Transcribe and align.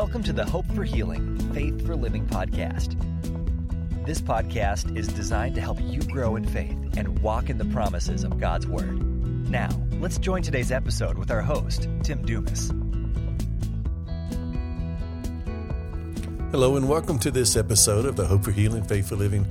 Welcome 0.00 0.22
to 0.22 0.32
the 0.32 0.46
Hope 0.46 0.64
for 0.74 0.82
Healing, 0.82 1.38
Faith 1.52 1.86
for 1.86 1.94
Living 1.94 2.26
podcast. 2.26 2.96
This 4.06 4.18
podcast 4.18 4.96
is 4.96 5.06
designed 5.08 5.56
to 5.56 5.60
help 5.60 5.78
you 5.78 6.00
grow 6.00 6.36
in 6.36 6.46
faith 6.46 6.96
and 6.96 7.18
walk 7.18 7.50
in 7.50 7.58
the 7.58 7.66
promises 7.66 8.24
of 8.24 8.40
God's 8.40 8.66
Word. 8.66 8.96
Now, 9.50 9.68
let's 10.00 10.16
join 10.16 10.40
today's 10.40 10.72
episode 10.72 11.18
with 11.18 11.30
our 11.30 11.42
host, 11.42 11.86
Tim 12.02 12.24
Dumas. 12.24 12.72
Hello, 16.50 16.76
and 16.76 16.88
welcome 16.88 17.18
to 17.18 17.30
this 17.30 17.54
episode 17.54 18.06
of 18.06 18.16
the 18.16 18.24
Hope 18.24 18.44
for 18.44 18.52
Healing, 18.52 18.84
Faith 18.84 19.10
for 19.10 19.16
Living 19.16 19.44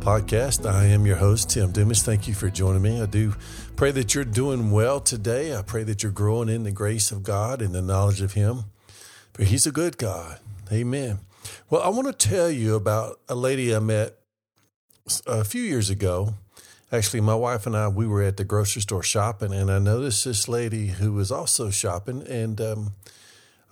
podcast. 0.00 0.70
I 0.70 0.84
am 0.84 1.06
your 1.06 1.16
host, 1.16 1.48
Tim 1.48 1.72
Dumas. 1.72 2.02
Thank 2.02 2.28
you 2.28 2.34
for 2.34 2.50
joining 2.50 2.82
me. 2.82 3.00
I 3.00 3.06
do 3.06 3.34
pray 3.74 3.90
that 3.92 4.14
you're 4.14 4.24
doing 4.24 4.70
well 4.70 5.00
today. 5.00 5.56
I 5.56 5.62
pray 5.62 5.82
that 5.84 6.02
you're 6.02 6.12
growing 6.12 6.50
in 6.50 6.64
the 6.64 6.72
grace 6.72 7.10
of 7.10 7.22
God 7.22 7.62
and 7.62 7.74
the 7.74 7.80
knowledge 7.80 8.20
of 8.20 8.34
Him. 8.34 8.64
For 9.34 9.42
He's 9.42 9.66
a 9.66 9.72
good 9.72 9.98
God. 9.98 10.38
Amen. 10.72 11.18
Well, 11.68 11.82
I 11.82 11.88
want 11.88 12.06
to 12.06 12.28
tell 12.28 12.48
you 12.48 12.76
about 12.76 13.18
a 13.28 13.34
lady 13.34 13.74
I 13.74 13.80
met 13.80 14.14
a 15.26 15.42
few 15.42 15.62
years 15.62 15.90
ago. 15.90 16.34
Actually, 16.92 17.20
my 17.20 17.34
wife 17.34 17.66
and 17.66 17.76
I, 17.76 17.88
we 17.88 18.06
were 18.06 18.22
at 18.22 18.36
the 18.36 18.44
grocery 18.44 18.82
store 18.82 19.02
shopping, 19.02 19.52
and 19.52 19.72
I 19.72 19.80
noticed 19.80 20.24
this 20.24 20.46
lady 20.46 20.86
who 20.86 21.12
was 21.12 21.32
also 21.32 21.70
shopping. 21.70 22.24
And 22.28 22.60
um, 22.60 22.92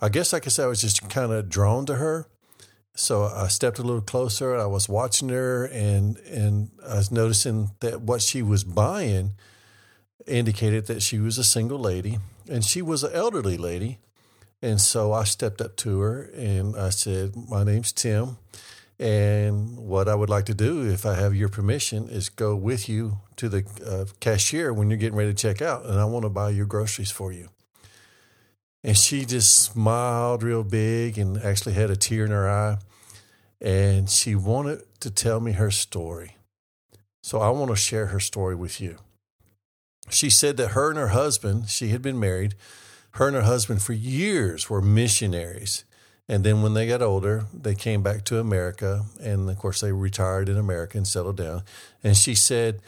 I 0.01 0.09
guess, 0.09 0.33
I 0.33 0.41
said, 0.41 0.65
I 0.65 0.67
was 0.67 0.81
just 0.81 1.09
kind 1.09 1.31
of 1.31 1.47
drawn 1.47 1.85
to 1.85 1.95
her. 1.95 2.27
So 2.95 3.23
I 3.23 3.47
stepped 3.47 3.79
a 3.79 3.83
little 3.83 4.01
closer. 4.01 4.57
I 4.57 4.65
was 4.65 4.89
watching 4.89 5.29
her, 5.29 5.63
and 5.65 6.17
and 6.17 6.71
I 6.85 6.95
was 6.95 7.09
noticing 7.09 7.71
that 7.79 8.01
what 8.01 8.21
she 8.21 8.43
was 8.43 8.65
buying 8.65 9.31
indicated 10.27 10.87
that 10.87 11.01
she 11.01 11.19
was 11.19 11.37
a 11.37 11.43
single 11.43 11.79
lady, 11.79 12.19
and 12.49 12.65
she 12.65 12.81
was 12.81 13.03
an 13.03 13.13
elderly 13.13 13.57
lady. 13.57 13.99
And 14.63 14.79
so 14.79 15.11
I 15.11 15.25
stepped 15.25 15.59
up 15.59 15.75
to 15.77 15.99
her 15.99 16.21
and 16.33 16.77
I 16.77 16.89
said, 16.89 17.35
My 17.49 17.65
name's 17.65 17.91
Tim. 17.91 18.37
And 18.97 19.77
what 19.77 20.07
I 20.07 20.15
would 20.15 20.29
like 20.29 20.45
to 20.45 20.53
do, 20.53 20.89
if 20.89 21.05
I 21.05 21.15
have 21.15 21.35
your 21.35 21.49
permission, 21.49 22.07
is 22.07 22.29
go 22.29 22.55
with 22.55 22.87
you 22.87 23.17
to 23.35 23.49
the 23.49 23.65
uh, 23.85 24.05
cashier 24.21 24.71
when 24.71 24.89
you're 24.89 24.97
getting 24.97 25.17
ready 25.17 25.33
to 25.33 25.37
check 25.37 25.61
out. 25.61 25.83
And 25.85 25.99
I 25.99 26.05
want 26.05 26.23
to 26.23 26.29
buy 26.29 26.51
your 26.51 26.65
groceries 26.65 27.11
for 27.11 27.33
you. 27.33 27.49
And 28.85 28.97
she 28.97 29.25
just 29.25 29.53
smiled 29.53 30.43
real 30.43 30.63
big 30.63 31.17
and 31.17 31.37
actually 31.39 31.73
had 31.73 31.89
a 31.89 31.97
tear 31.97 32.23
in 32.23 32.31
her 32.31 32.49
eye. 32.49 32.77
And 33.59 34.09
she 34.09 34.33
wanted 34.33 34.83
to 35.01 35.11
tell 35.11 35.41
me 35.41 35.51
her 35.51 35.71
story. 35.71 36.37
So 37.21 37.41
I 37.41 37.49
want 37.49 37.69
to 37.71 37.75
share 37.75 38.07
her 38.07 38.19
story 38.21 38.55
with 38.55 38.79
you. 38.79 38.95
She 40.09 40.29
said 40.29 40.55
that 40.55 40.69
her 40.69 40.89
and 40.89 40.97
her 40.97 41.09
husband, 41.09 41.67
she 41.67 41.89
had 41.89 42.01
been 42.01 42.19
married, 42.19 42.55
her 43.13 43.27
and 43.27 43.35
her 43.35 43.43
husband 43.43 43.81
for 43.81 43.93
years 43.93 44.69
were 44.69 44.81
missionaries. 44.81 45.85
And 46.27 46.43
then 46.43 46.61
when 46.61 46.73
they 46.73 46.87
got 46.87 47.01
older, 47.01 47.45
they 47.53 47.75
came 47.75 48.01
back 48.01 48.23
to 48.25 48.39
America. 48.39 49.03
And 49.21 49.49
of 49.49 49.57
course, 49.57 49.81
they 49.81 49.91
retired 49.91 50.49
in 50.49 50.57
America 50.57 50.97
and 50.97 51.07
settled 51.07 51.37
down. 51.37 51.63
And 52.03 52.17
she 52.17 52.33
said 52.33 52.81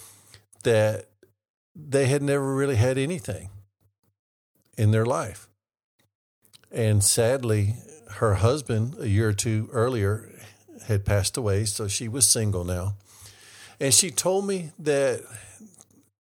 that 0.64 1.10
they 1.76 2.08
had 2.08 2.24
never 2.24 2.56
really 2.56 2.78
had 2.78 2.98
anything 2.98 3.50
in 4.78 4.92
their 4.92 5.06
life. 5.06 5.48
And 6.72 7.04
sadly, 7.04 7.76
her 8.16 8.36
husband, 8.36 8.96
a 9.00 9.08
year 9.08 9.30
or 9.30 9.34
two 9.34 9.70
earlier, 9.72 10.32
had 10.88 11.06
passed 11.06 11.38
away. 11.38 11.66
So 11.66 11.88
she 11.88 12.08
was 12.08 12.28
single 12.28 12.64
now. 12.64 12.96
And 13.80 13.94
she 13.94 14.10
told 14.10 14.48
me 14.48 14.72
that 14.80 15.22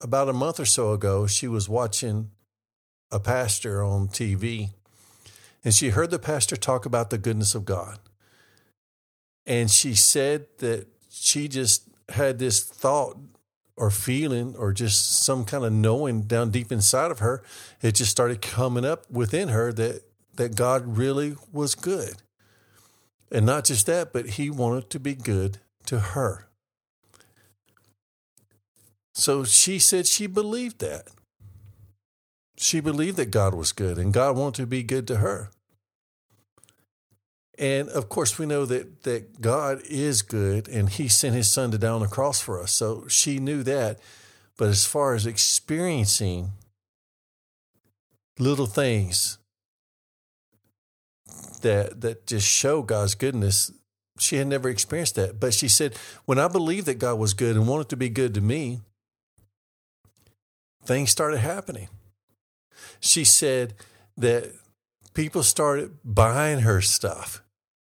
about 0.01 0.27
a 0.27 0.33
month 0.33 0.59
or 0.59 0.65
so 0.65 0.91
ago, 0.91 1.27
she 1.27 1.47
was 1.47 1.69
watching 1.69 2.31
a 3.13 3.19
pastor 3.19 3.83
on 3.83 4.07
TV, 4.07 4.71
and 5.63 5.73
she 5.73 5.89
heard 5.89 6.11
the 6.11 6.19
pastor 6.19 6.57
talk 6.57 6.85
about 6.85 7.11
the 7.11 7.17
goodness 7.17 7.55
of 7.55 7.63
God. 7.63 7.99
And 9.45 9.69
she 9.69 9.93
said 9.93 10.47
that 10.57 10.87
she 11.09 11.47
just 11.47 11.87
had 12.09 12.39
this 12.39 12.61
thought 12.61 13.17
or 13.77 13.89
feeling 13.89 14.55
or 14.57 14.73
just 14.73 15.23
some 15.23 15.45
kind 15.45 15.63
of 15.63 15.71
knowing 15.71 16.23
down 16.23 16.51
deep 16.51 16.71
inside 16.71 17.11
of 17.11 17.19
her. 17.19 17.43
It 17.81 17.93
just 17.95 18.11
started 18.11 18.41
coming 18.41 18.85
up 18.85 19.09
within 19.11 19.49
her 19.49 19.71
that, 19.73 20.03
that 20.35 20.55
God 20.55 20.97
really 20.97 21.35
was 21.51 21.75
good. 21.75 22.23
And 23.31 23.45
not 23.45 23.65
just 23.65 23.85
that, 23.85 24.11
but 24.11 24.31
he 24.31 24.49
wanted 24.49 24.89
to 24.91 24.99
be 24.99 25.15
good 25.15 25.59
to 25.85 25.99
her. 25.99 26.47
So 29.13 29.43
she 29.43 29.79
said 29.79 30.07
she 30.07 30.27
believed 30.27 30.79
that. 30.79 31.07
She 32.63 32.79
believed 32.79 33.17
that 33.17 33.29
God 33.29 33.53
was 33.53 33.73
good 33.73 33.97
and 33.97 34.13
God 34.13 34.37
wanted 34.37 34.61
to 34.61 34.65
be 34.65 34.83
good 34.83 35.05
to 35.07 35.17
her. 35.17 35.51
And 37.59 37.89
of 37.89 38.07
course, 38.07 38.39
we 38.39 38.45
know 38.45 38.65
that, 38.65 39.03
that 39.03 39.41
God 39.41 39.81
is 39.89 40.21
good 40.21 40.69
and 40.69 40.87
He 40.87 41.09
sent 41.09 41.35
His 41.35 41.51
Son 41.51 41.71
to 41.71 41.77
die 41.77 41.89
on 41.89 41.99
the 41.99 42.07
cross 42.07 42.39
for 42.39 42.63
us. 42.63 42.71
So 42.71 43.05
she 43.09 43.37
knew 43.37 43.63
that. 43.63 43.99
But 44.55 44.69
as 44.69 44.85
far 44.85 45.13
as 45.13 45.25
experiencing 45.25 46.51
little 48.39 48.65
things 48.65 49.39
that, 51.63 51.99
that 51.99 52.25
just 52.27 52.47
show 52.47 52.81
God's 52.81 53.15
goodness, 53.15 53.73
she 54.17 54.37
had 54.37 54.47
never 54.47 54.69
experienced 54.69 55.15
that. 55.15 55.37
But 55.37 55.53
she 55.53 55.67
said, 55.67 55.97
when 56.23 56.39
I 56.39 56.47
believed 56.47 56.85
that 56.85 56.97
God 56.97 57.19
was 57.19 57.33
good 57.33 57.57
and 57.57 57.67
wanted 57.67 57.89
to 57.89 57.97
be 57.97 58.07
good 58.07 58.33
to 58.35 58.41
me, 58.41 58.79
things 60.85 61.11
started 61.11 61.39
happening 61.39 61.89
she 62.99 63.23
said 63.23 63.73
that 64.17 64.51
people 65.13 65.43
started 65.43 65.97
buying 66.03 66.59
her 66.59 66.81
stuff, 66.81 67.43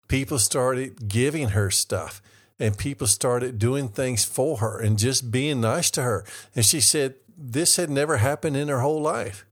people 0.08 0.40
started 0.40 1.08
giving 1.08 1.50
her 1.50 1.70
stuff, 1.70 2.22
and 2.60 2.78
people 2.78 3.08
started 3.08 3.58
doing 3.58 3.88
things 3.88 4.26
for 4.26 4.58
her 4.58 4.80
and 4.80 5.00
just 5.00 5.32
being 5.32 5.62
nice 5.62 5.90
to 5.92 6.04
her. 6.04 6.26
And 6.56 6.66
she 6.66 6.82
said 6.82 7.16
this 7.38 7.78
had 7.78 7.90
never 7.90 8.18
happened 8.18 8.58
in 8.58 8.68
her 8.68 8.82
whole 8.82 9.02
life. 9.02 9.46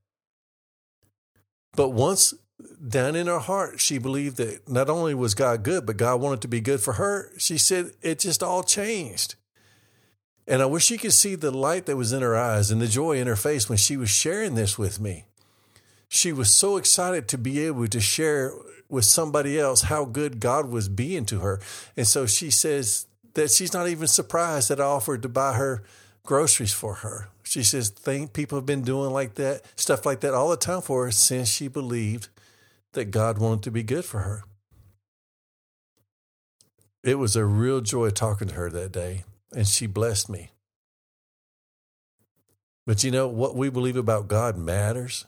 But 1.75 1.89
once 1.89 2.33
down 2.85 3.15
in 3.15 3.27
her 3.27 3.39
heart, 3.39 3.79
she 3.79 3.97
believed 3.97 4.37
that 4.37 4.67
not 4.67 4.89
only 4.89 5.13
was 5.13 5.35
God 5.35 5.63
good, 5.63 5.85
but 5.85 5.97
God 5.97 6.19
wanted 6.19 6.41
to 6.41 6.47
be 6.47 6.59
good 6.59 6.81
for 6.81 6.93
her. 6.93 7.31
She 7.37 7.57
said 7.57 7.91
it 8.01 8.19
just 8.19 8.43
all 8.43 8.63
changed. 8.63 9.35
And 10.47 10.61
I 10.61 10.65
wish 10.65 10.89
you 10.89 10.97
could 10.97 11.13
see 11.13 11.35
the 11.35 11.51
light 11.51 11.85
that 11.85 11.97
was 11.97 12.13
in 12.13 12.21
her 12.21 12.35
eyes 12.35 12.71
and 12.71 12.81
the 12.81 12.87
joy 12.87 13.19
in 13.19 13.27
her 13.27 13.35
face 13.35 13.69
when 13.69 13.77
she 13.77 13.95
was 13.95 14.09
sharing 14.09 14.55
this 14.55 14.77
with 14.77 14.99
me 14.99 15.26
she 16.07 16.31
was 16.31 16.53
so 16.53 16.77
excited 16.77 17.27
to 17.27 17.37
be 17.37 17.59
able 17.65 17.87
to 17.87 17.99
share 17.99 18.53
with 18.89 19.05
somebody 19.05 19.59
else 19.59 19.83
how 19.83 20.05
good 20.05 20.39
God 20.39 20.69
was 20.69 20.87
being 20.87 21.25
to 21.25 21.39
her. 21.39 21.59
And 21.95 22.07
so 22.07 22.25
she 22.25 22.49
says 22.49 23.05
that 23.33 23.51
she's 23.51 23.73
not 23.73 23.87
even 23.89 24.07
surprised 24.07 24.69
that 24.69 24.79
I 24.79 24.85
offered 24.85 25.21
to 25.23 25.29
buy 25.29 25.53
her 25.53 25.83
groceries 26.23 26.73
for 26.73 26.95
her. 26.95 27.29
She 27.43 27.63
says, 27.63 27.89
think 27.89 28.33
people 28.33 28.57
have 28.57 28.65
been 28.65 28.81
doing 28.81 29.11
like 29.11 29.35
that, 29.35 29.61
stuff 29.75 30.05
like 30.05 30.21
that 30.21 30.33
all 30.33 30.49
the 30.49 30.57
time 30.57 30.81
for 30.81 31.05
her 31.05 31.11
since 31.11 31.49
she 31.49 31.67
believed 31.67 32.29
that 32.93 33.11
God 33.11 33.37
wanted 33.37 33.63
to 33.63 33.71
be 33.71 33.83
good 33.83 34.05
for 34.05 34.19
her. 34.19 34.43
It 37.03 37.15
was 37.19 37.35
a 37.35 37.45
real 37.45 37.79
joy 37.79 38.09
talking 38.09 38.49
to 38.49 38.55
her 38.55 38.69
that 38.69 38.91
day, 38.91 39.23
and 39.55 39.67
she 39.67 39.87
blessed 39.87 40.29
me. 40.29 40.51
But 42.85 43.03
you 43.03 43.11
know, 43.11 43.27
what 43.27 43.55
we 43.55 43.69
believe 43.69 43.97
about 43.97 44.27
God 44.27 44.57
matters. 44.57 45.25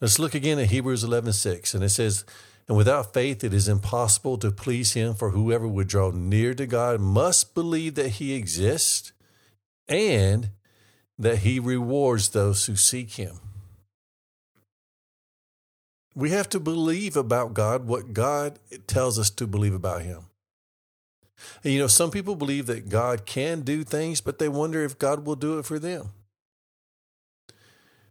Let's 0.00 0.18
look 0.18 0.34
again 0.34 0.58
at 0.58 0.70
Hebrews 0.70 1.04
11 1.04 1.32
6. 1.32 1.74
And 1.74 1.82
it 1.82 1.88
says, 1.88 2.24
And 2.68 2.76
without 2.76 3.12
faith, 3.12 3.42
it 3.42 3.52
is 3.52 3.68
impossible 3.68 4.38
to 4.38 4.50
please 4.50 4.92
him, 4.92 5.14
for 5.14 5.30
whoever 5.30 5.66
would 5.66 5.88
draw 5.88 6.10
near 6.10 6.54
to 6.54 6.66
God 6.66 7.00
must 7.00 7.54
believe 7.54 7.94
that 7.96 8.10
he 8.10 8.34
exists 8.34 9.12
and 9.88 10.50
that 11.18 11.38
he 11.38 11.58
rewards 11.58 12.28
those 12.28 12.66
who 12.66 12.76
seek 12.76 13.12
him. 13.12 13.40
We 16.14 16.30
have 16.30 16.48
to 16.50 16.60
believe 16.60 17.16
about 17.16 17.54
God 17.54 17.86
what 17.86 18.12
God 18.12 18.58
tells 18.86 19.18
us 19.18 19.30
to 19.30 19.46
believe 19.46 19.74
about 19.74 20.02
him. 20.02 20.26
And 21.62 21.72
you 21.72 21.78
know, 21.78 21.86
some 21.86 22.10
people 22.10 22.34
believe 22.34 22.66
that 22.66 22.88
God 22.88 23.24
can 23.24 23.60
do 23.60 23.84
things, 23.84 24.20
but 24.20 24.38
they 24.38 24.48
wonder 24.48 24.84
if 24.84 24.98
God 24.98 25.24
will 25.24 25.36
do 25.36 25.58
it 25.58 25.64
for 25.64 25.78
them. 25.78 26.10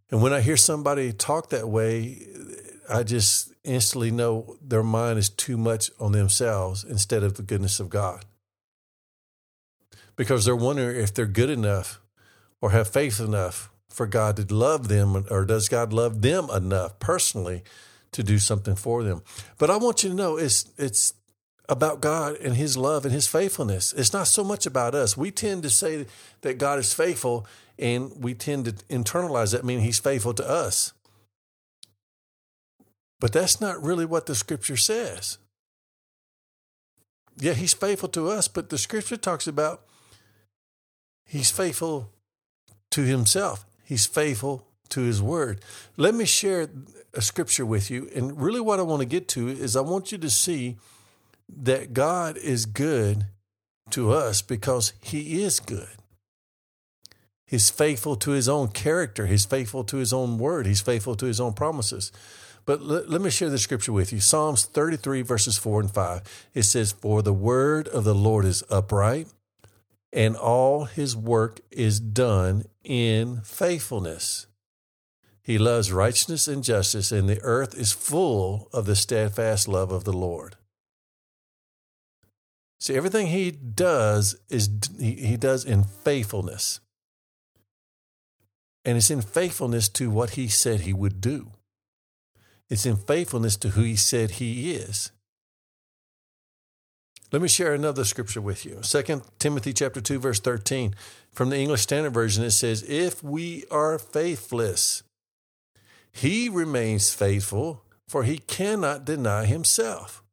And 0.10 0.22
when 0.22 0.34
I 0.34 0.42
hear 0.42 0.58
somebody 0.58 1.12
talk 1.12 1.50
that 1.50 1.68
way, 1.68 2.28
I 2.90 3.04
just 3.04 3.54
instantly 3.64 4.12
know 4.12 4.58
their 4.62 4.84
mind 4.84 5.20
is 5.20 5.30
too 5.30 5.58
much 5.58 5.92
on 6.00 6.14
themselves 6.14 6.84
instead 6.84 7.24
of 7.24 7.36
the 7.36 7.44
goodness 7.44 7.80
of 7.80 7.90
God. 7.90 8.26
Because 10.16 10.46
they're 10.46 10.56
wondering 10.56 10.96
if 11.02 11.14
they're 11.14 11.26
good 11.26 11.50
enough 11.50 12.00
or 12.62 12.72
have 12.72 12.88
faith 12.88 13.20
enough 13.20 13.70
for 13.90 14.08
God 14.08 14.36
to 14.38 14.54
love 14.54 14.88
them, 14.88 15.26
or 15.30 15.44
does 15.46 15.70
God 15.70 15.92
love 15.92 16.22
them 16.22 16.50
enough 16.54 17.00
personally 17.00 17.64
to 18.12 18.24
do 18.24 18.40
something 18.40 18.76
for 18.76 19.04
them? 19.04 19.24
But 19.58 19.70
I 19.70 19.78
want 19.78 20.04
you 20.04 20.10
to 20.10 20.16
know 20.16 20.38
it's 20.38 20.72
it's 20.78 21.14
about 21.70 22.02
God 22.02 22.38
and 22.38 22.56
His 22.56 22.78
love 22.78 23.06
and 23.06 23.14
His 23.14 23.28
faithfulness. 23.28 23.94
It's 23.94 24.14
not 24.14 24.28
so 24.28 24.44
much 24.44 24.66
about 24.66 24.96
us. 24.96 25.18
We 25.18 25.32
tend 25.32 25.64
to 25.64 25.70
say 25.70 26.06
that 26.42 26.58
God 26.58 26.80
is 26.80 26.94
faithful 26.94 27.46
and 27.80 28.12
we 28.22 28.34
tend 28.34 28.66
to 28.66 28.72
internalize 28.86 29.52
that 29.52 29.64
meaning 29.64 29.84
he's 29.84 30.00
faithful 30.00 30.34
to 30.34 30.48
us. 30.48 30.94
But 33.20 33.34
that's 33.34 33.60
not 33.62 33.82
really 33.82 34.06
what 34.06 34.26
the 34.26 34.36
scripture 34.36 34.78
says. 34.78 35.38
Yeah, 37.40 37.54
he's 37.54 37.74
faithful 37.74 38.10
to 38.10 38.30
us, 38.30 38.48
but 38.48 38.70
the 38.70 38.78
scripture 38.78 39.18
talks 39.18 39.48
about 39.48 39.84
he's 41.26 41.52
faithful 41.52 42.10
to 42.92 43.04
himself. 43.04 43.66
He's 43.84 44.06
faithful 44.06 44.68
to 44.90 45.02
his 45.02 45.22
word. 45.22 45.62
Let 45.98 46.16
me 46.16 46.26
share 46.26 46.68
a 47.14 47.22
scripture 47.22 47.66
with 47.66 47.92
you. 47.92 48.10
And 48.16 48.40
really, 48.42 48.60
what 48.60 48.80
I 48.80 48.84
want 48.84 49.02
to 49.02 49.08
get 49.08 49.28
to 49.30 49.50
is 49.50 49.76
I 49.76 49.82
want 49.82 50.12
you 50.12 50.18
to 50.18 50.30
see 50.30 50.78
that 51.50 51.94
God 51.94 52.38
is 52.38 52.66
good 52.66 53.28
to 53.92 54.12
us 54.12 54.42
because 54.42 54.94
he 55.02 55.42
is 55.42 55.60
good. 55.60 55.98
He's 57.46 57.70
faithful 57.70 58.18
to 58.18 58.32
his 58.32 58.50
own 58.50 58.68
character. 58.70 59.26
He's 59.26 59.46
faithful 59.46 59.86
to 59.86 59.98
his 59.98 60.12
own 60.12 60.38
word. 60.38 60.66
He's 60.66 60.82
faithful 60.82 61.16
to 61.16 61.26
his 61.26 61.40
own 61.40 61.54
promises. 61.54 62.12
But 62.66 62.82
let, 62.82 63.10
let, 63.10 63.22
me 63.22 63.30
share 63.30 63.50
the 63.50 63.58
scripture 63.58 63.94
with 63.94 64.12
you 64.12 64.20
Psalms 64.20 64.66
33, 64.66 65.22
verses 65.22 65.58
4 65.58 65.80
and 65.80 65.92
5. 65.92 66.50
It 66.54 66.64
says, 66.64 66.92
For 66.92 67.22
the 67.22 67.34
word 67.34 67.88
of 67.88 68.04
the 68.04 68.14
Lord 68.14 68.44
is 68.44 68.64
upright, 68.70 69.28
and 70.12 70.36
all 70.36 70.84
his 70.84 71.16
work 71.16 71.62
is 71.72 72.02
done 72.02 72.66
in 72.84 73.40
faithfulness. 73.46 74.48
He 75.42 75.58
loves 75.58 75.94
righteousness 75.94 76.50
and 76.50 76.62
justice, 76.62 77.14
and 77.14 77.30
the 77.30 77.42
earth 77.42 77.74
is 77.74 77.94
full 77.94 78.68
of 78.74 78.86
the 78.86 78.98
steadfast 78.98 79.70
love 79.70 79.94
of 79.94 80.04
the 80.04 80.12
Lord. 80.12 80.58
See, 82.80 82.96
everything 82.96 83.28
he 83.28 83.52
does 83.52 84.36
is 84.50 84.70
he 85.00 85.36
does 85.38 85.66
in 85.66 85.84
faithfulness. 85.84 86.80
And 88.86 88.98
it's 88.98 89.12
in 89.12 89.22
faithfulness 89.22 89.90
to 89.90 90.10
what 90.10 90.32
he 90.32 90.48
said 90.48 90.82
he 90.82 90.94
would 90.94 91.20
do. 91.20 91.52
It's 92.70 92.86
in 92.86 92.96
faithfulness 92.96 93.58
to 93.58 93.70
who 93.70 93.82
he 93.82 93.96
said 93.96 94.32
he 94.32 94.72
is. 94.72 95.12
Let 97.32 97.42
me 97.42 97.50
share 97.50 97.74
another 97.74 98.06
scripture 98.06 98.40
with 98.40 98.66
you. 98.66 98.80
2 98.82 99.22
Timothy 99.38 99.74
chapter 99.74 100.00
2 100.00 100.20
verse 100.20 100.40
13 100.40 100.96
from 101.32 101.50
the 101.50 101.58
English 101.58 101.82
Standard 101.82 102.14
Version 102.14 102.44
it 102.44 102.52
says 102.52 102.84
if 102.88 103.22
we 103.22 103.66
are 103.70 104.00
faithless 104.00 105.04
he 106.12 106.48
remains 106.48 107.14
faithful 107.14 107.84
for 108.08 108.24
he 108.24 108.38
cannot 108.38 109.04
deny 109.04 109.46
himself. 109.46 110.24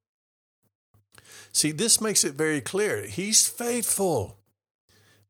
See 1.55 1.73
this 1.73 1.99
makes 2.01 2.23
it 2.23 2.35
very 2.35 2.61
clear. 2.61 3.07
He's 3.07 3.49
faithful 3.49 4.37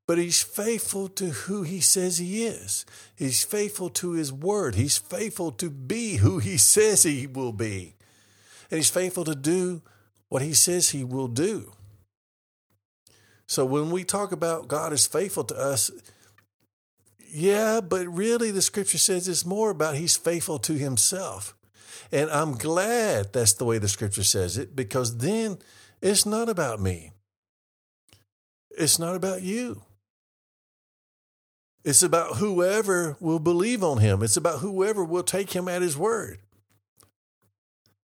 but 0.06 0.19
he's 0.19 0.43
faithful 0.43 1.09
to 1.09 1.26
who 1.31 1.62
he 1.62 1.81
says 1.81 2.19
he 2.19 2.44
is. 2.44 2.85
He's 3.17 3.43
faithful 3.43 3.88
to 3.91 4.12
his 4.12 4.32
word. 4.32 4.75
He's 4.75 4.99
faithful 4.99 5.50
to 5.53 5.71
be 5.71 6.17
who 6.17 6.38
he 6.38 6.59
says 6.59 7.05
he 7.05 7.26
will 7.26 7.53
be. 7.53 7.94
And 8.71 8.79
he's 8.79 8.91
faithful 8.91 9.25
to 9.25 9.35
do 9.35 9.82
what 10.29 10.43
he 10.43 10.53
says 10.53 10.91
he 10.91 11.05
will 11.05 11.29
do. 11.29 11.73
So 13.47 13.65
when 13.65 13.91
we 13.91 14.05
talk 14.05 14.32
about 14.32 14.69
God 14.69 14.93
is 14.93 15.06
faithful 15.06 15.44
to 15.44 15.56
us, 15.56 15.91
yeah, 17.27 17.81
but 17.81 18.06
really 18.06 18.50
the 18.50 18.62
scripture 18.62 18.99
says 18.99 19.27
it's 19.27 19.47
more 19.47 19.70
about 19.70 19.97
he's 19.97 20.17
faithful 20.17 20.59
to 20.61 20.75
himself. 20.75 21.56
And 22.12 22.31
I'm 22.31 22.53
glad 22.53 23.32
that's 23.32 23.55
the 23.55 23.65
way 23.65 23.79
the 23.79 23.88
scripture 23.88 24.23
says 24.23 24.59
it 24.59 24.77
because 24.77 25.19
then 25.19 25.59
it's 26.05 26.27
not 26.27 26.51
about 26.51 26.81
me. 26.81 27.12
It's 28.77 28.99
not 28.99 29.17
about 29.17 29.41
you. 29.41 29.83
It's 31.83 32.03
about 32.03 32.37
whoever 32.37 33.17
will 33.21 33.39
believe 33.39 33.83
on 33.83 33.99
him. 33.99 34.23
It's 34.23 34.37
about 34.37 34.59
whoever 34.59 35.03
will 35.03 35.23
take 35.23 35.53
him 35.56 35.67
at 35.67 35.81
his 35.81 35.97
word. 35.97 36.41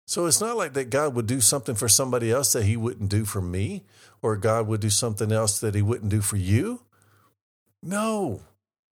So 0.07 0.25
it's 0.25 0.39
not 0.39 0.55
like 0.55 0.71
that 0.73 0.89
God 0.89 1.15
would 1.15 1.27
do 1.27 1.41
something 1.41 1.75
for 1.75 1.89
somebody 1.89 2.31
else 2.31 2.53
that 2.53 2.63
he 2.63 2.77
wouldn't 2.77 3.09
do 3.09 3.25
for 3.25 3.41
me, 3.41 3.83
or 4.21 4.37
God 4.37 4.67
would 4.67 4.79
do 4.79 4.89
something 4.89 5.31
else 5.31 5.59
that 5.59 5.75
he 5.75 5.81
wouldn't 5.81 6.11
do 6.11 6.21
for 6.21 6.37
you. 6.37 6.83
No, 7.83 8.43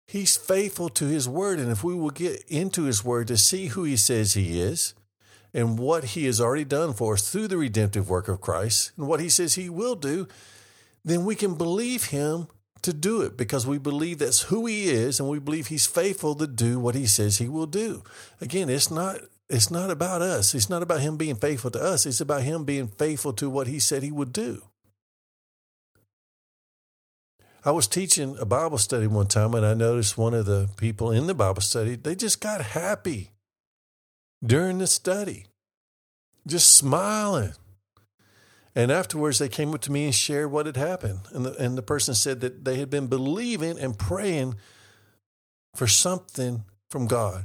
he's 0.06 0.36
faithful 0.36 0.90
to 0.90 1.06
his 1.06 1.26
word. 1.26 1.58
And 1.58 1.70
if 1.70 1.82
we 1.82 1.94
will 1.94 2.10
get 2.10 2.44
into 2.46 2.84
his 2.84 3.02
word 3.02 3.28
to 3.28 3.38
see 3.38 3.68
who 3.68 3.84
he 3.84 3.96
says 3.96 4.34
he 4.34 4.60
is 4.60 4.92
and 5.54 5.78
what 5.78 6.04
he 6.04 6.24
has 6.26 6.40
already 6.40 6.64
done 6.64 6.92
for 6.94 7.14
us 7.14 7.28
through 7.28 7.48
the 7.48 7.58
redemptive 7.58 8.08
work 8.08 8.28
of 8.28 8.40
Christ 8.40 8.92
and 8.96 9.06
what 9.06 9.20
he 9.20 9.28
says 9.28 9.54
he 9.54 9.68
will 9.68 9.94
do, 9.94 10.26
then 11.04 11.24
we 11.24 11.34
can 11.34 11.54
believe 11.54 12.06
him 12.06 12.48
to 12.82 12.92
do 12.92 13.22
it 13.22 13.36
because 13.36 13.66
we 13.66 13.78
believe 13.78 14.18
that's 14.18 14.42
who 14.42 14.66
he 14.66 14.88
is 14.88 15.20
and 15.20 15.28
we 15.28 15.38
believe 15.38 15.68
he's 15.68 15.86
faithful 15.86 16.34
to 16.34 16.46
do 16.46 16.80
what 16.80 16.94
he 16.94 17.06
says 17.06 17.38
he 17.38 17.48
will 17.48 17.66
do. 17.66 18.02
Again, 18.40 18.68
it's 18.68 18.90
not 18.90 19.18
it's 19.48 19.70
not 19.70 19.90
about 19.90 20.22
us. 20.22 20.54
It's 20.54 20.70
not 20.70 20.82
about 20.82 21.00
him 21.00 21.18
being 21.18 21.36
faithful 21.36 21.70
to 21.72 21.82
us. 21.82 22.06
It's 22.06 22.22
about 22.22 22.42
him 22.42 22.64
being 22.64 22.88
faithful 22.88 23.34
to 23.34 23.50
what 23.50 23.66
he 23.66 23.78
said 23.78 24.02
he 24.02 24.10
would 24.10 24.32
do. 24.32 24.62
I 27.64 27.70
was 27.70 27.86
teaching 27.86 28.36
a 28.40 28.46
Bible 28.46 28.78
study 28.78 29.06
one 29.06 29.26
time 29.26 29.54
and 29.54 29.64
I 29.64 29.74
noticed 29.74 30.16
one 30.16 30.32
of 30.32 30.46
the 30.46 30.70
people 30.78 31.12
in 31.12 31.26
the 31.26 31.34
Bible 31.34 31.60
study, 31.60 31.96
they 31.96 32.14
just 32.14 32.40
got 32.40 32.62
happy 32.62 33.31
during 34.44 34.78
the 34.78 34.86
study. 34.86 35.46
Just 36.46 36.76
smiling. 36.76 37.52
And 38.74 38.90
afterwards, 38.90 39.38
they 39.38 39.48
came 39.48 39.74
up 39.74 39.82
to 39.82 39.92
me 39.92 40.06
and 40.06 40.14
shared 40.14 40.50
what 40.50 40.66
had 40.66 40.76
happened. 40.76 41.20
And 41.32 41.44
the, 41.44 41.54
and 41.56 41.76
the 41.76 41.82
person 41.82 42.14
said 42.14 42.40
that 42.40 42.64
they 42.64 42.78
had 42.78 42.90
been 42.90 43.06
believing 43.06 43.78
and 43.78 43.98
praying 43.98 44.54
for 45.74 45.86
something 45.86 46.64
from 46.88 47.06
God. 47.06 47.44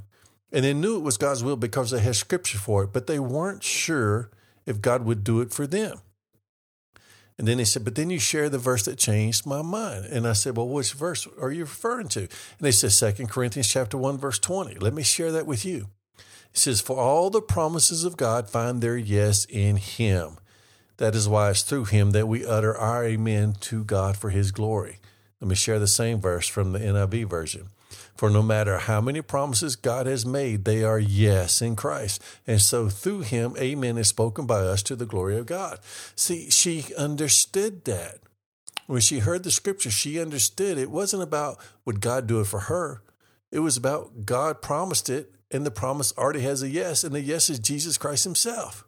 And 0.51 0.63
they 0.63 0.73
knew 0.73 0.95
it 0.95 1.03
was 1.03 1.17
God's 1.17 1.43
will 1.43 1.57
because 1.57 1.91
they 1.91 1.99
had 1.99 2.15
scripture 2.15 2.57
for 2.57 2.83
it, 2.83 2.93
but 2.93 3.07
they 3.07 3.19
weren't 3.19 3.63
sure 3.63 4.31
if 4.65 4.81
God 4.81 5.03
would 5.03 5.23
do 5.23 5.41
it 5.41 5.51
for 5.51 5.67
them. 5.67 5.99
And 7.37 7.47
then 7.47 7.59
he 7.59 7.65
said, 7.65 7.83
But 7.83 7.95
then 7.95 8.09
you 8.09 8.19
share 8.19 8.49
the 8.49 8.57
verse 8.57 8.85
that 8.85 8.97
changed 8.97 9.45
my 9.45 9.61
mind. 9.61 10.05
And 10.05 10.27
I 10.27 10.33
said, 10.33 10.57
Well, 10.57 10.67
which 10.67 10.93
verse 10.93 11.27
are 11.39 11.51
you 11.51 11.65
referring 11.65 12.07
to? 12.09 12.21
And 12.21 12.29
they 12.61 12.71
said, 12.71 12.93
Second 12.93 13.29
Corinthians 13.29 13.67
chapter 13.67 13.97
1, 13.97 14.17
verse 14.17 14.39
20. 14.39 14.75
Let 14.75 14.93
me 14.93 15.03
share 15.03 15.31
that 15.33 15.45
with 15.45 15.65
you. 15.65 15.89
It 16.57 16.61
says, 16.61 16.81
For 16.81 16.97
all 16.97 17.29
the 17.29 17.39
promises 17.39 18.03
of 18.03 18.17
God 18.17 18.49
find 18.49 18.81
their 18.81 18.97
yes 18.97 19.45
in 19.45 19.75
him. 19.75 20.39
That 20.97 21.13
is 21.13 21.29
why 21.29 21.51
it's 21.51 21.61
through 21.61 21.85
him 21.85 22.11
that 22.11 22.27
we 22.27 22.43
utter 22.43 22.75
our 22.75 23.05
amen 23.05 23.57
to 23.61 23.83
God 23.83 24.17
for 24.17 24.31
his 24.31 24.51
glory. 24.51 24.97
Let 25.39 25.49
me 25.49 25.53
share 25.53 25.77
the 25.77 25.85
same 25.85 26.19
verse 26.19 26.47
from 26.47 26.71
the 26.71 26.79
NIV 26.79 27.29
version. 27.29 27.67
For 28.15 28.31
no 28.31 28.41
matter 28.41 28.79
how 28.79 29.01
many 29.01 29.21
promises 29.21 29.75
God 29.75 30.07
has 30.07 30.25
made, 30.25 30.65
they 30.65 30.83
are 30.83 30.97
yes 30.97 31.61
in 31.61 31.75
Christ. 31.75 32.23
And 32.47 32.59
so 32.59 32.89
through 32.89 33.21
him, 33.21 33.53
amen 33.59 33.99
is 33.99 34.07
spoken 34.07 34.47
by 34.47 34.61
us 34.61 34.81
to 34.83 34.95
the 34.95 35.05
glory 35.05 35.37
of 35.37 35.45
God. 35.45 35.77
See, 36.15 36.49
she 36.49 36.85
understood 36.97 37.85
that. 37.85 38.17
When 38.87 39.01
she 39.01 39.19
heard 39.19 39.43
the 39.43 39.51
scripture, 39.51 39.91
she 39.91 40.19
understood 40.19 40.79
it 40.79 40.89
wasn't 40.89 41.21
about 41.21 41.59
would 41.85 42.01
God 42.01 42.25
do 42.25 42.39
it 42.39 42.47
for 42.47 42.61
her. 42.61 43.03
It 43.51 43.59
was 43.59 43.77
about 43.77 44.25
God 44.25 44.63
promised 44.63 45.07
it, 45.07 45.31
and 45.51 45.65
the 45.65 45.71
promise 45.71 46.13
already 46.17 46.41
has 46.41 46.61
a 46.61 46.69
yes, 46.69 47.03
and 47.03 47.13
the 47.13 47.21
yes 47.21 47.49
is 47.49 47.59
Jesus 47.59 47.97
Christ 47.97 48.23
himself. 48.23 48.85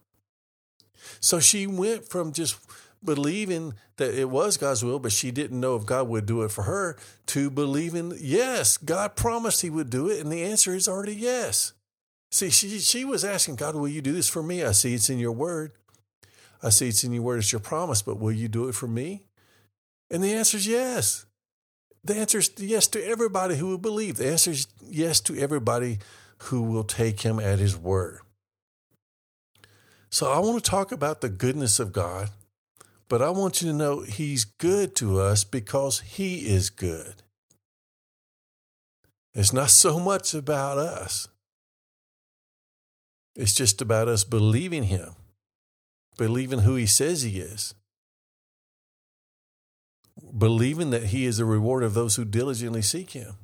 So 1.19 1.39
she 1.39 1.67
went 1.67 2.07
from 2.09 2.33
just 2.33 2.59
believing 3.03 3.73
that 3.97 4.13
it 4.13 4.29
was 4.29 4.57
God's 4.57 4.83
will, 4.83 4.99
but 4.99 5.11
she 5.11 5.31
didn't 5.31 5.59
know 5.59 5.75
if 5.75 5.85
God 5.85 6.07
would 6.07 6.25
do 6.25 6.41
it 6.43 6.51
for 6.51 6.63
her, 6.63 6.97
to 7.27 7.49
believing, 7.49 8.13
yes, 8.19 8.77
God 8.77 9.15
promised 9.15 9.61
He 9.61 9.69
would 9.69 9.89
do 9.89 10.09
it, 10.09 10.19
and 10.19 10.31
the 10.31 10.43
answer 10.43 10.73
is 10.75 10.87
already 10.87 11.15
yes. 11.15 11.73
See, 12.31 12.49
she, 12.49 12.79
she 12.79 13.05
was 13.05 13.25
asking, 13.25 13.55
God, 13.55 13.75
will 13.75 13.87
you 13.87 14.01
do 14.01 14.11
this 14.11 14.29
for 14.29 14.43
me? 14.43 14.63
I 14.63 14.71
see 14.73 14.93
it's 14.93 15.09
in 15.09 15.19
your 15.19 15.31
word. 15.31 15.71
I 16.61 16.69
see 16.69 16.89
it's 16.89 17.03
in 17.03 17.13
your 17.13 17.23
word, 17.23 17.39
it's 17.39 17.51
your 17.51 17.61
promise, 17.61 18.01
but 18.01 18.19
will 18.19 18.31
you 18.31 18.47
do 18.47 18.67
it 18.67 18.75
for 18.75 18.87
me? 18.87 19.23
And 20.11 20.23
the 20.23 20.33
answer 20.33 20.57
is 20.57 20.67
yes. 20.67 21.25
The 22.03 22.15
answer 22.15 22.39
is 22.39 22.51
yes 22.57 22.87
to 22.87 23.05
everybody 23.05 23.55
who 23.55 23.67
will 23.67 23.77
believe. 23.77 24.17
The 24.17 24.31
answer 24.31 24.51
is 24.51 24.67
yes 24.87 25.19
to 25.21 25.37
everybody 25.37 25.99
who 26.43 26.61
will 26.61 26.83
take 26.83 27.21
him 27.21 27.39
at 27.39 27.59
his 27.59 27.75
word. 27.75 28.19
So 30.09 30.31
I 30.31 30.39
want 30.39 30.63
to 30.63 30.69
talk 30.69 30.91
about 30.91 31.21
the 31.21 31.29
goodness 31.29 31.79
of 31.79 31.93
God, 31.93 32.29
but 33.07 33.21
I 33.21 33.29
want 33.29 33.61
you 33.61 33.71
to 33.71 33.77
know 33.77 34.01
He's 34.01 34.43
good 34.43 34.95
to 34.97 35.19
us 35.19 35.43
because 35.43 35.99
He 35.99 36.47
is 36.47 36.69
good. 36.69 37.21
It's 39.33 39.53
not 39.53 39.69
so 39.69 39.99
much 39.99 40.33
about 40.33 40.77
us, 40.77 41.27
it's 43.35 43.53
just 43.53 43.81
about 43.81 44.07
us 44.07 44.23
believing 44.23 44.83
Him, 44.83 45.15
believing 46.17 46.59
who 46.59 46.75
He 46.75 46.87
says 46.87 47.21
He 47.21 47.39
is, 47.39 47.75
believing 50.35 50.89
that 50.89 51.05
He 51.05 51.25
is 51.25 51.37
the 51.37 51.45
reward 51.45 51.83
of 51.83 51.93
those 51.93 52.15
who 52.15 52.25
diligently 52.25 52.81
seek 52.81 53.11
Him. 53.11 53.35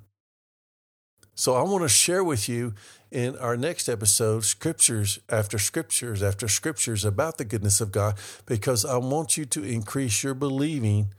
So 1.36 1.56
I 1.56 1.64
want 1.64 1.84
to 1.84 1.90
share 1.90 2.24
with 2.24 2.48
you 2.48 2.74
in 3.12 3.38
our 3.38 3.58
next 3.58 3.90
episode 3.90 4.46
scriptures 4.46 5.20
after 5.30 5.60
scriptures 5.60 6.24
after 6.24 6.48
scriptures 6.48 7.04
about 7.04 7.38
the 7.38 7.46
goodness 7.46 7.82
of 7.82 7.92
God 7.92 8.16
because 8.46 8.86
I 8.86 8.98
want 8.98 9.38
you 9.38 9.46
to 9.46 9.64
increase 9.64 10.24
your 10.24 10.34
believing 10.34 11.14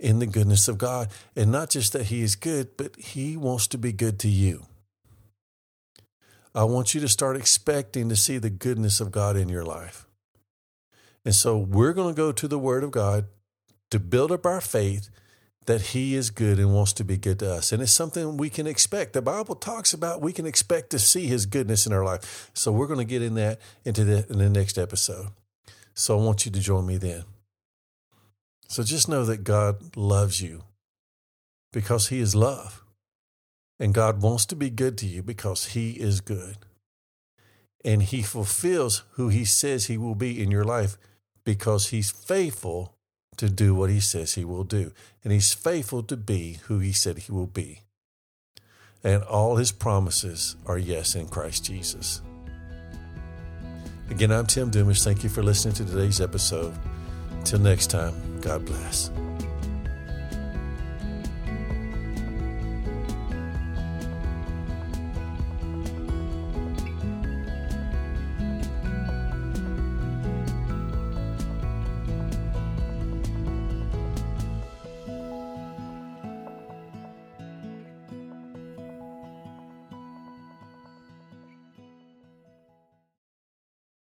in 0.00 0.20
the 0.20 0.26
goodness 0.26 0.68
of 0.68 0.78
God. 0.78 1.08
And 1.36 1.52
not 1.52 1.70
just 1.70 1.92
that 1.92 2.06
He 2.06 2.22
is 2.22 2.34
good, 2.34 2.76
but 2.76 2.96
He 2.96 3.36
wants 3.36 3.66
to 3.68 3.78
be 3.78 3.92
good 3.92 4.18
to 4.20 4.28
you. 4.28 4.64
I 6.54 6.64
want 6.64 6.94
you 6.94 7.00
to 7.02 7.08
start 7.08 7.36
expecting 7.36 8.08
to 8.08 8.16
see 8.16 8.38
the 8.38 8.50
goodness 8.50 9.00
of 9.00 9.12
God 9.12 9.36
in 9.36 9.48
your 9.48 9.64
life. 9.64 10.06
And 11.24 11.34
so 11.34 11.58
we're 11.58 11.92
going 11.92 12.14
to 12.14 12.16
go 12.16 12.32
to 12.32 12.48
the 12.48 12.58
Word 12.58 12.82
of 12.82 12.90
God 12.90 13.26
to 13.90 14.00
build 14.00 14.32
up 14.32 14.46
our 14.46 14.60
faith 14.60 15.10
that 15.68 15.82
He 15.82 16.14
is 16.14 16.30
good 16.30 16.58
and 16.58 16.74
wants 16.74 16.94
to 16.94 17.04
be 17.04 17.18
good 17.18 17.38
to 17.40 17.52
us. 17.52 17.72
And 17.72 17.82
it's 17.82 17.92
something 17.92 18.38
we 18.38 18.48
can 18.48 18.66
expect. 18.66 19.12
The 19.12 19.20
Bible 19.20 19.54
talks 19.54 19.92
about 19.92 20.22
we 20.22 20.32
can 20.32 20.46
expect 20.46 20.88
to 20.90 20.98
see 20.98 21.26
His 21.26 21.44
goodness 21.44 21.86
in 21.86 21.92
our 21.92 22.02
life. 22.02 22.50
So 22.54 22.72
we're 22.72 22.86
going 22.86 23.00
to 23.00 23.04
get 23.04 23.20
in 23.20 23.34
that 23.34 23.60
into 23.84 24.02
the, 24.02 24.26
in 24.30 24.38
the 24.38 24.48
next 24.48 24.78
episode. 24.78 25.28
So 25.92 26.18
I 26.18 26.24
want 26.24 26.46
you 26.46 26.52
to 26.52 26.58
join 26.58 26.86
me 26.86 26.96
then. 26.96 27.24
So 28.66 28.82
just 28.82 29.10
know 29.10 29.26
that 29.26 29.44
God 29.44 29.94
loves 29.94 30.40
you 30.40 30.64
because 31.70 32.08
He 32.08 32.18
is 32.18 32.34
love. 32.34 32.82
And 33.78 33.92
God 33.92 34.22
wants 34.22 34.46
to 34.46 34.56
be 34.56 34.70
good 34.70 34.96
to 34.98 35.06
you 35.06 35.22
because 35.22 35.66
He 35.66 35.90
is 35.90 36.22
good. 36.22 36.56
And 37.84 38.02
He 38.02 38.22
fulfills 38.22 39.04
who 39.12 39.28
He 39.28 39.44
says 39.44 39.84
He 39.84 39.98
will 39.98 40.14
be 40.14 40.42
in 40.42 40.50
your 40.50 40.64
life 40.64 40.96
because 41.44 41.88
He's 41.88 42.10
faithful 42.10 42.94
to 43.38 43.48
do 43.48 43.74
what 43.74 43.90
He 43.90 44.00
says 44.00 44.34
He 44.34 44.44
will 44.44 44.64
do. 44.64 44.92
And 45.24 45.32
He's 45.32 45.54
faithful 45.54 46.02
to 46.04 46.16
be 46.16 46.58
who 46.64 46.78
He 46.78 46.92
said 46.92 47.18
He 47.18 47.32
will 47.32 47.46
be. 47.46 47.80
And 49.02 49.22
all 49.22 49.56
His 49.56 49.72
promises 49.72 50.56
are 50.66 50.78
yes 50.78 51.14
in 51.14 51.28
Christ 51.28 51.64
Jesus. 51.64 52.20
Again, 54.10 54.30
I'm 54.32 54.46
Tim 54.46 54.70
Dumas. 54.70 55.04
Thank 55.04 55.22
you 55.22 55.28
for 55.28 55.42
listening 55.42 55.74
to 55.74 55.84
today's 55.84 56.20
episode. 56.20 56.74
Till 57.44 57.58
next 57.58 57.88
time, 57.88 58.40
God 58.40 58.64
bless. 58.64 59.10